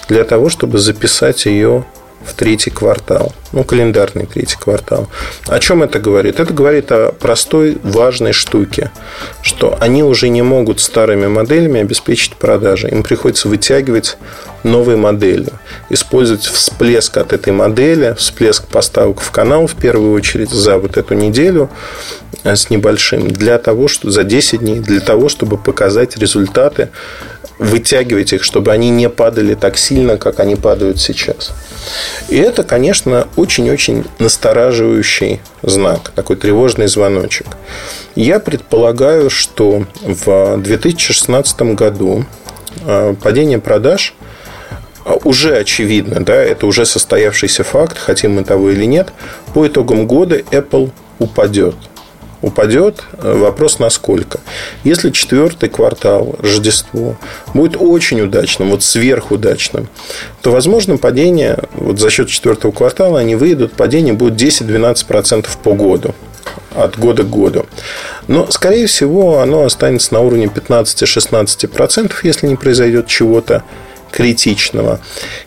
для 0.08 0.24
того, 0.24 0.48
чтобы 0.48 0.78
записать 0.78 1.46
ее 1.46 1.84
в 2.24 2.34
третий 2.34 2.70
квартал. 2.70 3.32
Ну, 3.52 3.64
календарный 3.64 4.26
третий 4.26 4.56
квартал. 4.58 5.08
О 5.46 5.58
чем 5.58 5.82
это 5.82 5.98
говорит? 5.98 6.40
Это 6.40 6.52
говорит 6.52 6.90
о 6.90 7.12
простой, 7.12 7.78
важной 7.82 8.32
штуке, 8.32 8.90
что 9.42 9.76
они 9.80 10.02
уже 10.02 10.28
не 10.28 10.42
могут 10.42 10.80
старыми 10.80 11.26
моделями 11.26 11.80
обеспечить 11.80 12.36
продажи. 12.36 12.88
Им 12.88 13.02
приходится 13.02 13.48
вытягивать 13.48 14.16
новой 14.64 14.96
моделью. 14.96 15.52
Использовать 15.90 16.44
всплеск 16.44 17.16
от 17.16 17.32
этой 17.32 17.52
модели, 17.52 18.14
всплеск 18.16 18.66
поставок 18.66 19.20
в 19.20 19.30
канал 19.30 19.66
в 19.66 19.74
первую 19.74 20.12
очередь 20.12 20.50
за 20.50 20.78
вот 20.78 20.96
эту 20.96 21.14
неделю 21.14 21.70
э, 22.44 22.56
с 22.56 22.70
небольшим, 22.70 23.28
для 23.28 23.58
того, 23.58 23.88
что 23.88 24.10
за 24.10 24.24
10 24.24 24.60
дней, 24.60 24.78
для 24.78 25.00
того, 25.00 25.28
чтобы 25.28 25.58
показать 25.58 26.16
результаты 26.16 26.90
вытягивать 27.62 28.32
их, 28.32 28.42
чтобы 28.42 28.72
они 28.72 28.90
не 28.90 29.08
падали 29.08 29.54
так 29.54 29.78
сильно, 29.78 30.16
как 30.16 30.40
они 30.40 30.56
падают 30.56 31.00
сейчас. 31.00 31.52
И 32.28 32.36
это, 32.36 32.62
конечно, 32.62 33.28
очень-очень 33.36 34.04
настораживающий 34.18 35.40
знак, 35.62 36.12
такой 36.14 36.36
тревожный 36.36 36.88
звоночек. 36.88 37.46
Я 38.14 38.40
предполагаю, 38.40 39.30
что 39.30 39.84
в 40.02 40.56
2016 40.58 41.62
году 41.74 42.24
э, 42.84 43.14
падение 43.22 43.58
продаж 43.58 44.14
уже 45.24 45.56
очевидно, 45.56 46.24
да, 46.24 46.34
это 46.34 46.66
уже 46.66 46.86
состоявшийся 46.86 47.64
факт, 47.64 47.98
хотим 47.98 48.34
мы 48.34 48.44
того 48.44 48.70
или 48.70 48.84
нет, 48.84 49.12
по 49.54 49.66
итогам 49.66 50.06
года 50.06 50.36
Apple 50.36 50.90
упадет– 51.18 51.74
упадет. 52.42 53.04
Вопрос 53.18 53.78
насколько. 53.78 54.40
Если 54.84 55.10
четвертый 55.10 55.68
квартал, 55.68 56.36
Рождество, 56.40 57.16
будет 57.54 57.76
очень 57.78 58.20
удачным, 58.20 58.70
вот 58.70 58.82
сверхудачным, 58.82 59.88
то, 60.42 60.50
возможно, 60.50 60.98
падение, 60.98 61.58
вот 61.74 61.98
за 61.98 62.10
счет 62.10 62.28
четвертого 62.28 62.72
квартала 62.72 63.20
они 63.20 63.36
выйдут, 63.36 63.72
падение 63.72 64.12
будет 64.12 64.34
10-12% 64.34 65.46
по 65.62 65.72
году 65.72 66.14
от 66.74 66.98
года 66.98 67.22
к 67.22 67.30
году. 67.30 67.66
Но, 68.28 68.50
скорее 68.50 68.86
всего, 68.86 69.40
оно 69.40 69.64
останется 69.64 70.14
на 70.14 70.20
уровне 70.20 70.46
15-16%, 70.46 72.12
если 72.22 72.46
не 72.46 72.56
произойдет 72.56 73.06
чего-то 73.06 73.62
критичного. 74.10 75.00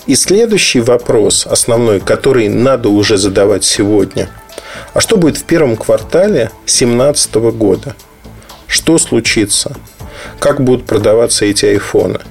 И 0.08 0.16
следующий 0.16 0.80
вопрос, 0.80 1.46
основной, 1.46 2.00
который 2.00 2.48
надо 2.50 2.90
уже 2.90 3.18
задавать 3.18 3.64
сегодня– 3.64 4.30
а 4.96 5.02
что 5.02 5.18
будет 5.18 5.36
в 5.36 5.44
первом 5.44 5.76
квартале 5.76 6.52
2017 6.66 7.36
года? 7.36 7.96
Что 8.66 8.98
случится? 8.98 9.76
Как 10.40 10.62
будут 10.62 10.86
продаваться 10.86 11.44
эти 11.44 11.66
айфоны? 11.66 12.22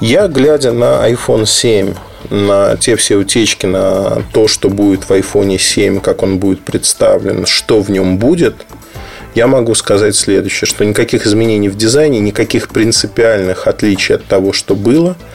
Я, 0.00 0.28
глядя 0.28 0.70
на 0.72 1.04
iPhone 1.10 1.46
7, 1.46 1.94
на 2.30 2.76
те 2.76 2.94
все 2.94 3.16
утечки, 3.16 3.66
на 3.66 4.22
то, 4.32 4.46
что 4.46 4.70
будет 4.70 5.02
в 5.02 5.10
iPhone 5.10 5.58
7, 5.58 6.00
как 6.00 6.22
он 6.22 6.38
будет 6.38 6.60
представлен, 6.60 7.44
что 7.44 7.82
в 7.82 7.90
нем 7.90 8.18
будет, 8.18 8.54
я 9.34 9.46
могу 9.46 9.74
сказать 9.74 10.16
следующее, 10.16 10.66
что 10.66 10.84
никаких 10.84 11.26
изменений 11.26 11.68
в 11.68 11.76
дизайне, 11.76 12.20
никаких 12.20 12.68
принципиальных 12.68 13.66
отличий 13.66 14.16
от 14.16 14.24
того, 14.24 14.52
что 14.52 14.74
было– 14.74 15.16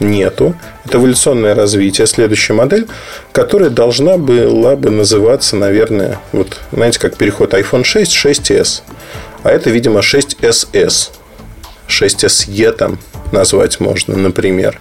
нету. 0.00 0.54
Это 0.84 0.98
эволюционное 0.98 1.54
развитие. 1.54 2.06
Следующая 2.06 2.54
модель, 2.54 2.86
которая 3.32 3.70
должна 3.70 4.16
была 4.16 4.76
бы 4.76 4.90
называться, 4.90 5.56
наверное, 5.56 6.18
вот, 6.32 6.60
знаете, 6.72 6.98
как 6.98 7.16
переход 7.16 7.54
iPhone 7.54 7.84
6, 7.84 8.16
6s. 8.16 8.82
А 9.42 9.50
это, 9.50 9.70
видимо, 9.70 10.00
6ss. 10.00 11.10
6SE 11.88 12.72
там 12.72 12.98
назвать 13.32 13.80
можно, 13.80 14.16
например. 14.16 14.80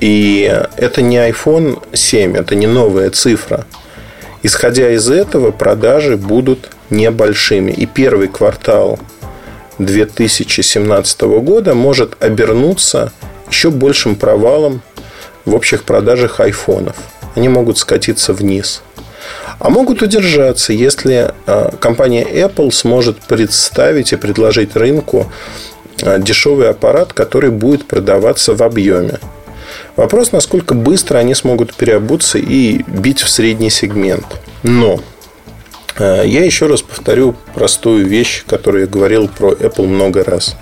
И 0.00 0.52
это 0.76 1.00
не 1.00 1.16
iPhone 1.16 1.82
7, 1.94 2.36
это 2.36 2.54
не 2.54 2.66
новая 2.66 3.10
цифра. 3.10 3.66
Исходя 4.42 4.90
из 4.90 5.10
этого, 5.10 5.50
продажи 5.50 6.16
будут 6.16 6.70
небольшими. 6.90 7.72
И 7.72 7.86
первый 7.86 8.28
квартал 8.28 8.98
2017 9.78 11.20
года 11.22 11.74
может 11.74 12.22
обернуться 12.22 13.12
еще 13.50 13.70
большим 13.70 14.16
провалом 14.16 14.82
в 15.44 15.54
общих 15.54 15.84
продажах 15.84 16.40
айфонов. 16.40 16.96
Они 17.34 17.48
могут 17.48 17.78
скатиться 17.78 18.32
вниз. 18.32 18.82
А 19.58 19.70
могут 19.70 20.02
удержаться, 20.02 20.72
если 20.72 21.32
а, 21.46 21.74
компания 21.78 22.24
Apple 22.24 22.70
сможет 22.70 23.18
представить 23.20 24.12
и 24.12 24.16
предложить 24.16 24.76
рынку 24.76 25.30
а, 26.02 26.18
дешевый 26.18 26.68
аппарат, 26.68 27.12
который 27.12 27.50
будет 27.50 27.86
продаваться 27.86 28.54
в 28.54 28.62
объеме. 28.62 29.18
Вопрос, 29.96 30.30
насколько 30.32 30.74
быстро 30.74 31.18
они 31.18 31.34
смогут 31.34 31.74
переобуться 31.74 32.38
и 32.38 32.82
бить 32.86 33.22
в 33.22 33.30
средний 33.30 33.70
сегмент. 33.70 34.26
Но 34.62 35.00
а, 35.98 36.22
я 36.22 36.44
еще 36.44 36.66
раз 36.66 36.82
повторю 36.82 37.34
простую 37.54 38.06
вещь, 38.06 38.44
которую 38.46 38.82
я 38.82 38.86
говорил 38.88 39.28
про 39.28 39.52
Apple 39.52 39.86
много 39.86 40.22
раз. 40.22 40.56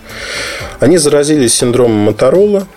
Они 0.79 0.99
заразились 0.99 1.55
синдромом 1.55 1.97
Моторола. 1.97 2.69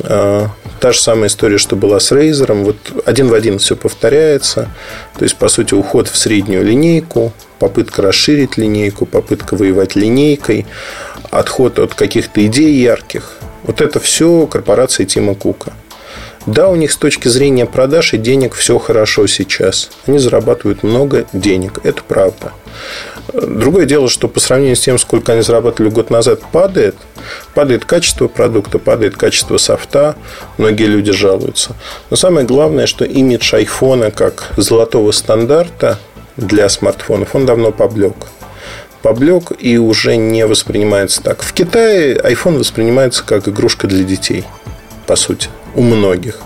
А, 0.00 0.50
та 0.78 0.92
же 0.92 1.00
самая 1.00 1.26
история, 1.26 1.58
что 1.58 1.74
была 1.74 1.98
с 1.98 2.12
Razer. 2.12 2.52
Вот 2.62 2.76
один 3.04 3.28
в 3.28 3.34
один 3.34 3.58
все 3.58 3.74
повторяется. 3.74 4.70
То 5.18 5.24
есть, 5.24 5.36
по 5.36 5.48
сути, 5.48 5.74
уход 5.74 6.06
в 6.06 6.16
среднюю 6.16 6.64
линейку, 6.64 7.32
попытка 7.58 8.02
расширить 8.02 8.56
линейку, 8.56 9.04
попытка 9.04 9.56
воевать 9.56 9.96
линейкой, 9.96 10.66
отход 11.32 11.80
от 11.80 11.94
каких-то 11.94 12.44
идей 12.46 12.74
ярких. 12.80 13.32
Вот 13.64 13.80
это 13.80 13.98
все 13.98 14.46
корпорация 14.46 15.06
Тима 15.06 15.34
Кука. 15.34 15.72
Да, 16.46 16.68
у 16.68 16.76
них 16.76 16.92
с 16.92 16.96
точки 16.96 17.28
зрения 17.28 17.64
продаж 17.64 18.12
и 18.12 18.18
денег 18.18 18.54
все 18.54 18.78
хорошо 18.78 19.26
сейчас. 19.26 19.90
Они 20.06 20.18
зарабатывают 20.18 20.82
много 20.82 21.24
денег. 21.32 21.80
Это 21.84 22.02
правда. 22.06 22.52
Другое 23.32 23.86
дело, 23.86 24.10
что 24.10 24.28
по 24.28 24.40
сравнению 24.40 24.76
с 24.76 24.80
тем, 24.80 24.98
сколько 24.98 25.32
они 25.32 25.40
зарабатывали 25.40 25.90
год 25.90 26.10
назад, 26.10 26.40
падает. 26.52 26.96
Падает 27.54 27.86
качество 27.86 28.28
продукта, 28.28 28.78
падает 28.78 29.16
качество 29.16 29.56
софта. 29.56 30.16
Многие 30.58 30.84
люди 30.84 31.12
жалуются. 31.12 31.74
Но 32.10 32.16
самое 32.16 32.46
главное, 32.46 32.86
что 32.86 33.06
имидж 33.06 33.54
айфона 33.54 34.10
как 34.10 34.52
золотого 34.58 35.12
стандарта 35.12 35.98
для 36.36 36.68
смартфонов, 36.68 37.34
он 37.34 37.46
давно 37.46 37.72
поблек 37.72 38.14
поблек 39.00 39.52
и 39.58 39.76
уже 39.76 40.16
не 40.16 40.46
воспринимается 40.46 41.22
так. 41.22 41.42
В 41.42 41.52
Китае 41.52 42.16
iPhone 42.16 42.58
воспринимается 42.58 43.22
как 43.22 43.46
игрушка 43.46 43.86
для 43.86 44.02
детей, 44.02 44.44
по 45.06 45.14
сути 45.14 45.50
у 45.74 45.82
многих. 45.82 46.38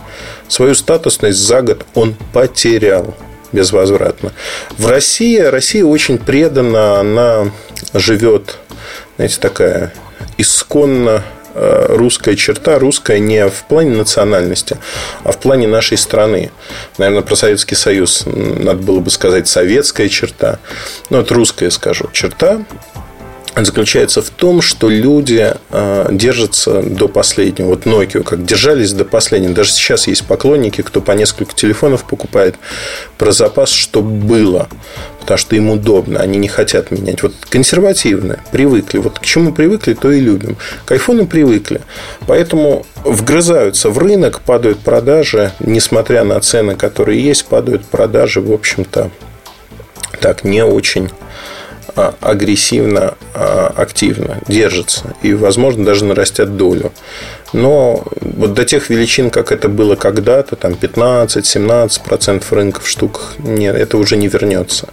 Свою 0.48 0.74
статусность 0.74 1.38
за 1.38 1.62
год 1.62 1.84
он 1.94 2.14
потерял 2.32 3.14
безвозвратно. 3.52 4.32
В 4.76 4.86
России 4.86 5.38
Россия 5.38 5.84
очень 5.84 6.18
предана, 6.18 7.00
она 7.00 7.50
живет, 7.94 8.58
знаете, 9.16 9.38
такая 9.40 9.92
исконно 10.36 11.24
э, 11.54 11.86
русская 11.90 12.36
черта, 12.36 12.78
русская 12.78 13.18
не 13.18 13.48
в 13.48 13.64
плане 13.64 13.96
национальности, 13.96 14.76
а 15.24 15.32
в 15.32 15.38
плане 15.38 15.66
нашей 15.66 15.98
страны. 15.98 16.50
Наверное, 16.98 17.22
про 17.22 17.36
Советский 17.36 17.74
Союз 17.74 18.24
надо 18.26 18.82
было 18.82 19.00
бы 19.00 19.10
сказать 19.10 19.48
советская 19.48 20.08
черта. 20.08 20.58
Но 21.10 21.20
это 21.20 21.34
русская, 21.34 21.70
скажу, 21.70 22.08
черта 22.12 22.64
заключается 23.64 24.22
в 24.22 24.30
том, 24.30 24.62
что 24.62 24.88
люди 24.88 25.54
а, 25.70 26.08
держатся 26.10 26.82
до 26.82 27.08
последнего. 27.08 27.68
Вот 27.68 27.84
Nokia 27.84 28.22
как 28.22 28.44
держались 28.44 28.92
до 28.92 29.04
последнего. 29.04 29.54
Даже 29.54 29.72
сейчас 29.72 30.06
есть 30.06 30.26
поклонники, 30.26 30.82
кто 30.82 31.00
по 31.00 31.12
несколько 31.12 31.54
телефонов 31.54 32.04
покупает 32.04 32.56
про 33.16 33.32
запас, 33.32 33.70
что 33.70 34.02
было. 34.02 34.68
Потому 35.20 35.38
что 35.38 35.56
им 35.56 35.70
удобно, 35.70 36.20
они 36.20 36.38
не 36.38 36.48
хотят 36.48 36.90
менять. 36.90 37.22
Вот 37.22 37.34
консервативные, 37.50 38.40
привыкли. 38.50 38.98
Вот 38.98 39.18
к 39.18 39.24
чему 39.24 39.52
привыкли, 39.52 39.94
то 39.94 40.10
и 40.10 40.20
любим. 40.20 40.56
К 40.84 40.92
айфону 40.92 41.26
привыкли. 41.26 41.82
Поэтому 42.26 42.86
вгрызаются 43.04 43.90
в 43.90 43.98
рынок, 43.98 44.40
падают 44.40 44.78
продажи. 44.78 45.52
Несмотря 45.60 46.24
на 46.24 46.40
цены, 46.40 46.76
которые 46.76 47.22
есть, 47.22 47.46
падают 47.46 47.84
продажи, 47.84 48.40
в 48.40 48.52
общем-то, 48.52 49.10
так 50.20 50.44
не 50.44 50.64
очень 50.64 51.10
агрессивно, 51.94 53.14
а, 53.34 53.72
активно 53.76 54.40
держится 54.46 55.14
и, 55.22 55.34
возможно, 55.34 55.84
даже 55.84 56.04
нарастят 56.04 56.56
долю. 56.56 56.92
Но 57.52 58.04
вот 58.20 58.54
до 58.54 58.64
тех 58.64 58.90
величин, 58.90 59.30
как 59.30 59.52
это 59.52 59.68
было 59.68 59.96
когда-то, 59.96 60.56
там 60.56 60.72
15-17% 60.72 62.44
рынка 62.50 62.80
в 62.80 62.88
штуках, 62.88 63.34
нет, 63.38 63.74
это 63.74 63.96
уже 63.96 64.16
не 64.16 64.28
вернется. 64.28 64.88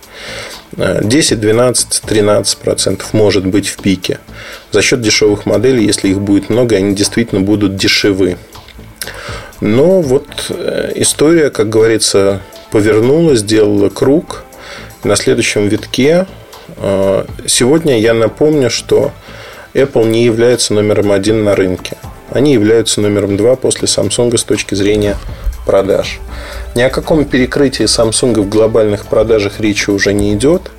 10, 0.77 1.39
12, 1.39 2.01
13 2.01 2.57
процентов 2.57 3.13
может 3.13 3.45
быть 3.45 3.67
в 3.67 3.77
пике. 3.77 4.19
За 4.71 4.81
счет 4.81 5.01
дешевых 5.01 5.45
моделей, 5.45 5.85
если 5.85 6.09
их 6.09 6.19
будет 6.19 6.49
много, 6.49 6.75
они 6.75 6.95
действительно 6.95 7.41
будут 7.41 7.75
дешевы. 7.75 8.37
Но 9.61 10.01
вот 10.01 10.27
э, 10.49 10.91
история, 10.95 11.49
как 11.49 11.69
говорится, 11.69 12.41
повернула, 12.71 13.35
сделала 13.35 13.89
круг. 13.89 14.43
На 15.05 15.15
следующем 15.15 15.67
витке 15.67 16.13
а, 16.13 16.27
сегодня 17.47 17.99
я 17.99 18.13
напомню, 18.13 18.69
что 18.69 19.11
Apple 19.73 20.07
не 20.07 20.23
является 20.23 20.73
номером 20.73 21.11
один 21.11 21.43
на 21.43 21.55
рынке. 21.55 21.97
Они 22.31 22.53
являются 22.53 23.01
номером 23.01 23.37
два 23.37 23.55
после 23.55 23.87
Samsung 23.87 24.37
с 24.37 24.43
точки 24.43 24.75
зрения 24.75 25.17
продаж. 25.65 26.19
Ни 26.75 26.81
о 26.81 26.89
каком 26.89 27.25
перекрытии 27.25 27.85
Samsung 27.85 28.41
в 28.41 28.49
глобальных 28.49 29.05
продажах 29.05 29.59
речи 29.59 29.89
уже 29.89 30.13
не 30.13 30.33
идет. 30.33 30.71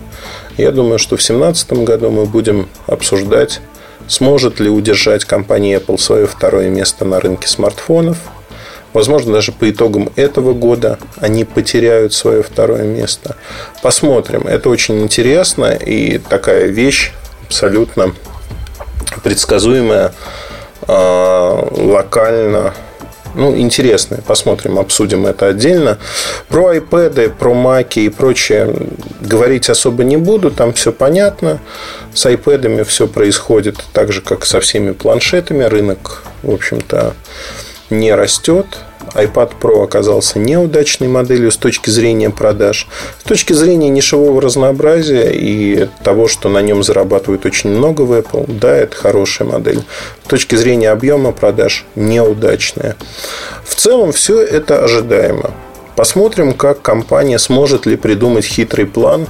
Я 0.56 0.72
думаю, 0.72 0.98
что 0.98 1.16
в 1.16 1.20
2017 1.20 1.72
году 1.84 2.10
мы 2.10 2.26
будем 2.26 2.68
обсуждать, 2.86 3.60
сможет 4.08 4.60
ли 4.60 4.68
удержать 4.68 5.24
компания 5.24 5.76
Apple 5.76 5.98
свое 5.98 6.26
второе 6.26 6.68
место 6.68 7.04
на 7.04 7.20
рынке 7.20 7.48
смартфонов– 7.48 8.18
Возможно, 8.96 9.34
даже 9.34 9.52
по 9.52 9.68
итогам 9.68 10.08
этого 10.16 10.54
года 10.54 10.98
они 11.20 11.44
потеряют 11.44 12.14
свое 12.14 12.42
второе 12.42 12.84
место. 12.84 13.36
Посмотрим. 13.82 14.46
Это 14.46 14.70
очень 14.70 15.02
интересно 15.02 15.66
и 15.66 16.16
такая 16.16 16.68
вещь 16.68 17.12
абсолютно 17.44 18.14
предсказуемая 19.22 20.14
а, 20.88 21.68
локально 21.72 22.72
ну, 23.34 23.54
интересные. 23.54 24.22
Посмотрим, 24.22 24.78
обсудим 24.78 25.26
это 25.26 25.48
отдельно. 25.48 25.98
Про 26.48 26.74
iPad, 26.74 27.34
про 27.38 27.52
Mac 27.52 27.96
и 27.96 28.08
прочее 28.08 28.74
говорить 29.20 29.68
особо 29.68 30.04
не 30.04 30.16
буду. 30.16 30.50
Там 30.50 30.72
все 30.72 30.90
понятно. 30.90 31.60
С 32.14 32.24
iPad 32.24 32.82
все 32.84 33.06
происходит 33.06 33.76
так 33.92 34.10
же, 34.10 34.22
как 34.22 34.46
со 34.46 34.58
всеми 34.60 34.92
планшетами. 34.92 35.64
Рынок, 35.64 36.22
в 36.42 36.50
общем-то, 36.50 37.12
не 37.90 38.14
растет 38.14 38.66
iPad 39.14 39.52
Pro 39.60 39.84
оказался 39.84 40.38
неудачной 40.38 41.08
моделью 41.08 41.50
с 41.50 41.56
точки 41.56 41.90
зрения 41.90 42.30
продаж. 42.30 42.86
С 43.20 43.22
точки 43.24 43.52
зрения 43.52 43.88
нишевого 43.88 44.40
разнообразия 44.40 45.30
и 45.32 45.88
того, 46.02 46.28
что 46.28 46.48
на 46.48 46.60
нем 46.60 46.82
зарабатывают 46.82 47.46
очень 47.46 47.70
много 47.70 48.02
в 48.02 48.12
Apple, 48.12 48.44
да, 48.48 48.76
это 48.76 48.96
хорошая 48.96 49.48
модель. 49.48 49.82
С 50.24 50.28
точки 50.28 50.54
зрения 50.56 50.90
объема 50.90 51.32
продаж 51.32 51.84
неудачная. 51.94 52.96
В 53.64 53.74
целом 53.74 54.12
все 54.12 54.40
это 54.40 54.84
ожидаемо. 54.84 55.52
Посмотрим, 55.94 56.52
как 56.52 56.82
компания 56.82 57.38
сможет 57.38 57.86
ли 57.86 57.96
придумать 57.96 58.44
хитрый 58.44 58.86
план, 58.86 59.26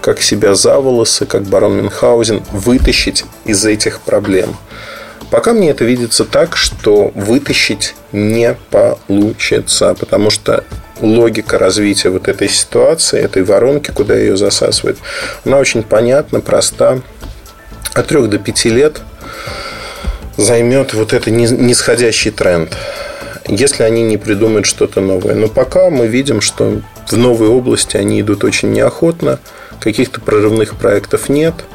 как 0.00 0.22
себя 0.22 0.54
за 0.54 0.78
волосы, 0.80 1.26
как 1.26 1.42
барон 1.42 1.76
Мюнхгаузен, 1.76 2.42
вытащить 2.52 3.24
из 3.44 3.66
этих 3.66 4.00
проблем. 4.00 4.56
Пока 5.30 5.52
мне 5.52 5.70
это 5.70 5.84
видится 5.84 6.24
так, 6.24 6.56
что 6.56 7.10
вытащить 7.14 7.94
не 8.12 8.56
получится, 8.70 9.94
потому 9.98 10.30
что 10.30 10.64
логика 11.00 11.58
развития 11.58 12.10
вот 12.10 12.28
этой 12.28 12.48
ситуации, 12.48 13.20
этой 13.20 13.42
воронки, 13.42 13.90
куда 13.90 14.16
ее 14.16 14.36
засасывает, 14.36 14.98
она 15.44 15.58
очень 15.58 15.82
понятна, 15.82 16.40
проста. 16.40 17.00
От 17.94 18.06
3 18.06 18.26
до 18.28 18.38
5 18.38 18.64
лет 18.66 19.00
займет 20.36 20.94
вот 20.94 21.12
это 21.12 21.30
нисходящий 21.30 22.30
тренд, 22.30 22.76
если 23.46 23.82
они 23.82 24.02
не 24.02 24.18
придумают 24.18 24.66
что-то 24.66 25.00
новое. 25.00 25.34
Но 25.34 25.48
пока 25.48 25.90
мы 25.90 26.06
видим, 26.06 26.40
что 26.40 26.82
в 27.08 27.16
новые 27.16 27.50
области 27.50 27.96
они 27.96 28.20
идут 28.20 28.44
очень 28.44 28.70
неохотно, 28.72 29.40
каких-то 29.80 30.20
прорывных 30.20 30.76
проектов 30.76 31.28
нет– 31.28 31.54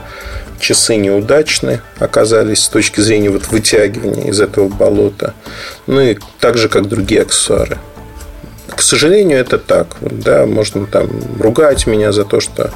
часы 0.62 0.96
неудачны 0.96 1.82
оказались 2.00 2.64
с 2.64 2.70
точки 2.70 3.02
зрения 3.02 3.30
вот 3.30 3.48
вытягивания 3.48 4.30
из 4.30 4.40
этого 4.40 4.70
болота. 4.70 5.34
Ну 5.88 6.00
и 6.00 6.18
так 6.40 6.58
же, 6.58 6.70
как 6.70 6.88
другие 6.88 7.22
аксессуары. 7.22 7.78
К 8.76 8.82
сожалению, 8.82 9.38
это 9.38 9.58
так. 9.58 9.98
Да, 10.00 10.46
можно 10.46 10.86
там 10.86 11.10
ругать 11.40 11.88
меня 11.88 12.12
за 12.12 12.24
то, 12.24 12.40
что 12.40 12.72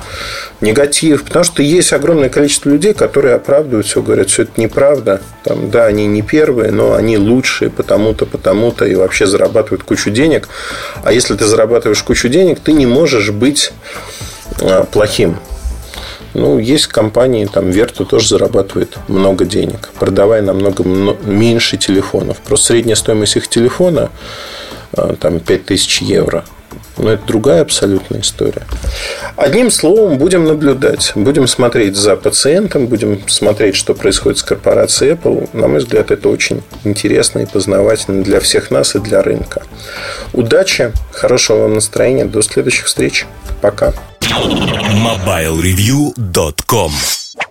негатив. 0.61 1.23
Потому 1.23 1.45
что 1.45 1.63
есть 1.63 1.93
огромное 1.93 2.29
количество 2.29 2.69
людей, 2.69 2.93
которые 2.93 3.35
оправдывают 3.35 3.87
все, 3.87 4.01
говорят, 4.01 4.29
все 4.29 4.43
это 4.43 4.59
неправда. 4.59 5.21
Там, 5.43 5.71
да, 5.71 5.85
они 5.85 6.05
не 6.05 6.21
первые, 6.21 6.71
но 6.71 6.93
они 6.93 7.17
лучшие 7.17 7.71
потому-то, 7.71 8.25
потому-то 8.25 8.85
и 8.85 8.95
вообще 8.95 9.25
зарабатывают 9.25 9.83
кучу 9.83 10.11
денег. 10.11 10.49
А 11.03 11.13
если 11.13 11.35
ты 11.35 11.45
зарабатываешь 11.45 12.03
кучу 12.03 12.27
денег, 12.27 12.59
ты 12.59 12.73
не 12.73 12.85
можешь 12.85 13.31
быть 13.31 13.71
а, 14.61 14.83
плохим. 14.83 15.39
Ну, 16.35 16.59
есть 16.59 16.87
компании, 16.87 17.45
там 17.45 17.69
Верта 17.69 18.03
тоже 18.03 18.27
зарабатывает 18.27 18.97
много 19.07 19.45
денег, 19.45 19.89
продавая 19.97 20.41
намного 20.41 20.83
меньше 20.83 21.77
телефонов. 21.77 22.37
Просто 22.39 22.67
средняя 22.67 22.97
стоимость 22.97 23.37
их 23.37 23.47
телефона 23.47 24.09
а, 24.91 25.15
там 25.15 25.39
5000 25.39 26.01
евро. 26.01 26.43
Но 26.97 27.11
это 27.11 27.25
другая 27.25 27.61
абсолютная 27.61 28.21
история. 28.21 28.63
Одним 29.35 29.71
словом, 29.71 30.17
будем 30.17 30.45
наблюдать. 30.45 31.11
Будем 31.15 31.47
смотреть 31.47 31.95
за 31.95 32.15
пациентом, 32.15 32.87
будем 32.87 33.27
смотреть, 33.27 33.75
что 33.75 33.93
происходит 33.93 34.39
с 34.39 34.43
корпорацией 34.43 35.13
Apple. 35.13 35.49
На 35.53 35.67
мой 35.67 35.79
взгляд, 35.79 36.11
это 36.11 36.29
очень 36.29 36.63
интересно 36.83 37.39
и 37.39 37.45
познавательно 37.45 38.23
для 38.23 38.39
всех 38.39 38.71
нас 38.71 38.95
и 38.95 38.99
для 38.99 39.21
рынка. 39.21 39.63
Удачи, 40.33 40.91
хорошего 41.11 41.63
вам 41.63 41.73
настроения. 41.75 42.25
До 42.25 42.41
следующих 42.41 42.85
встреч. 42.85 43.25
Пока. 43.61 43.93
MobileReview.com 44.21 46.91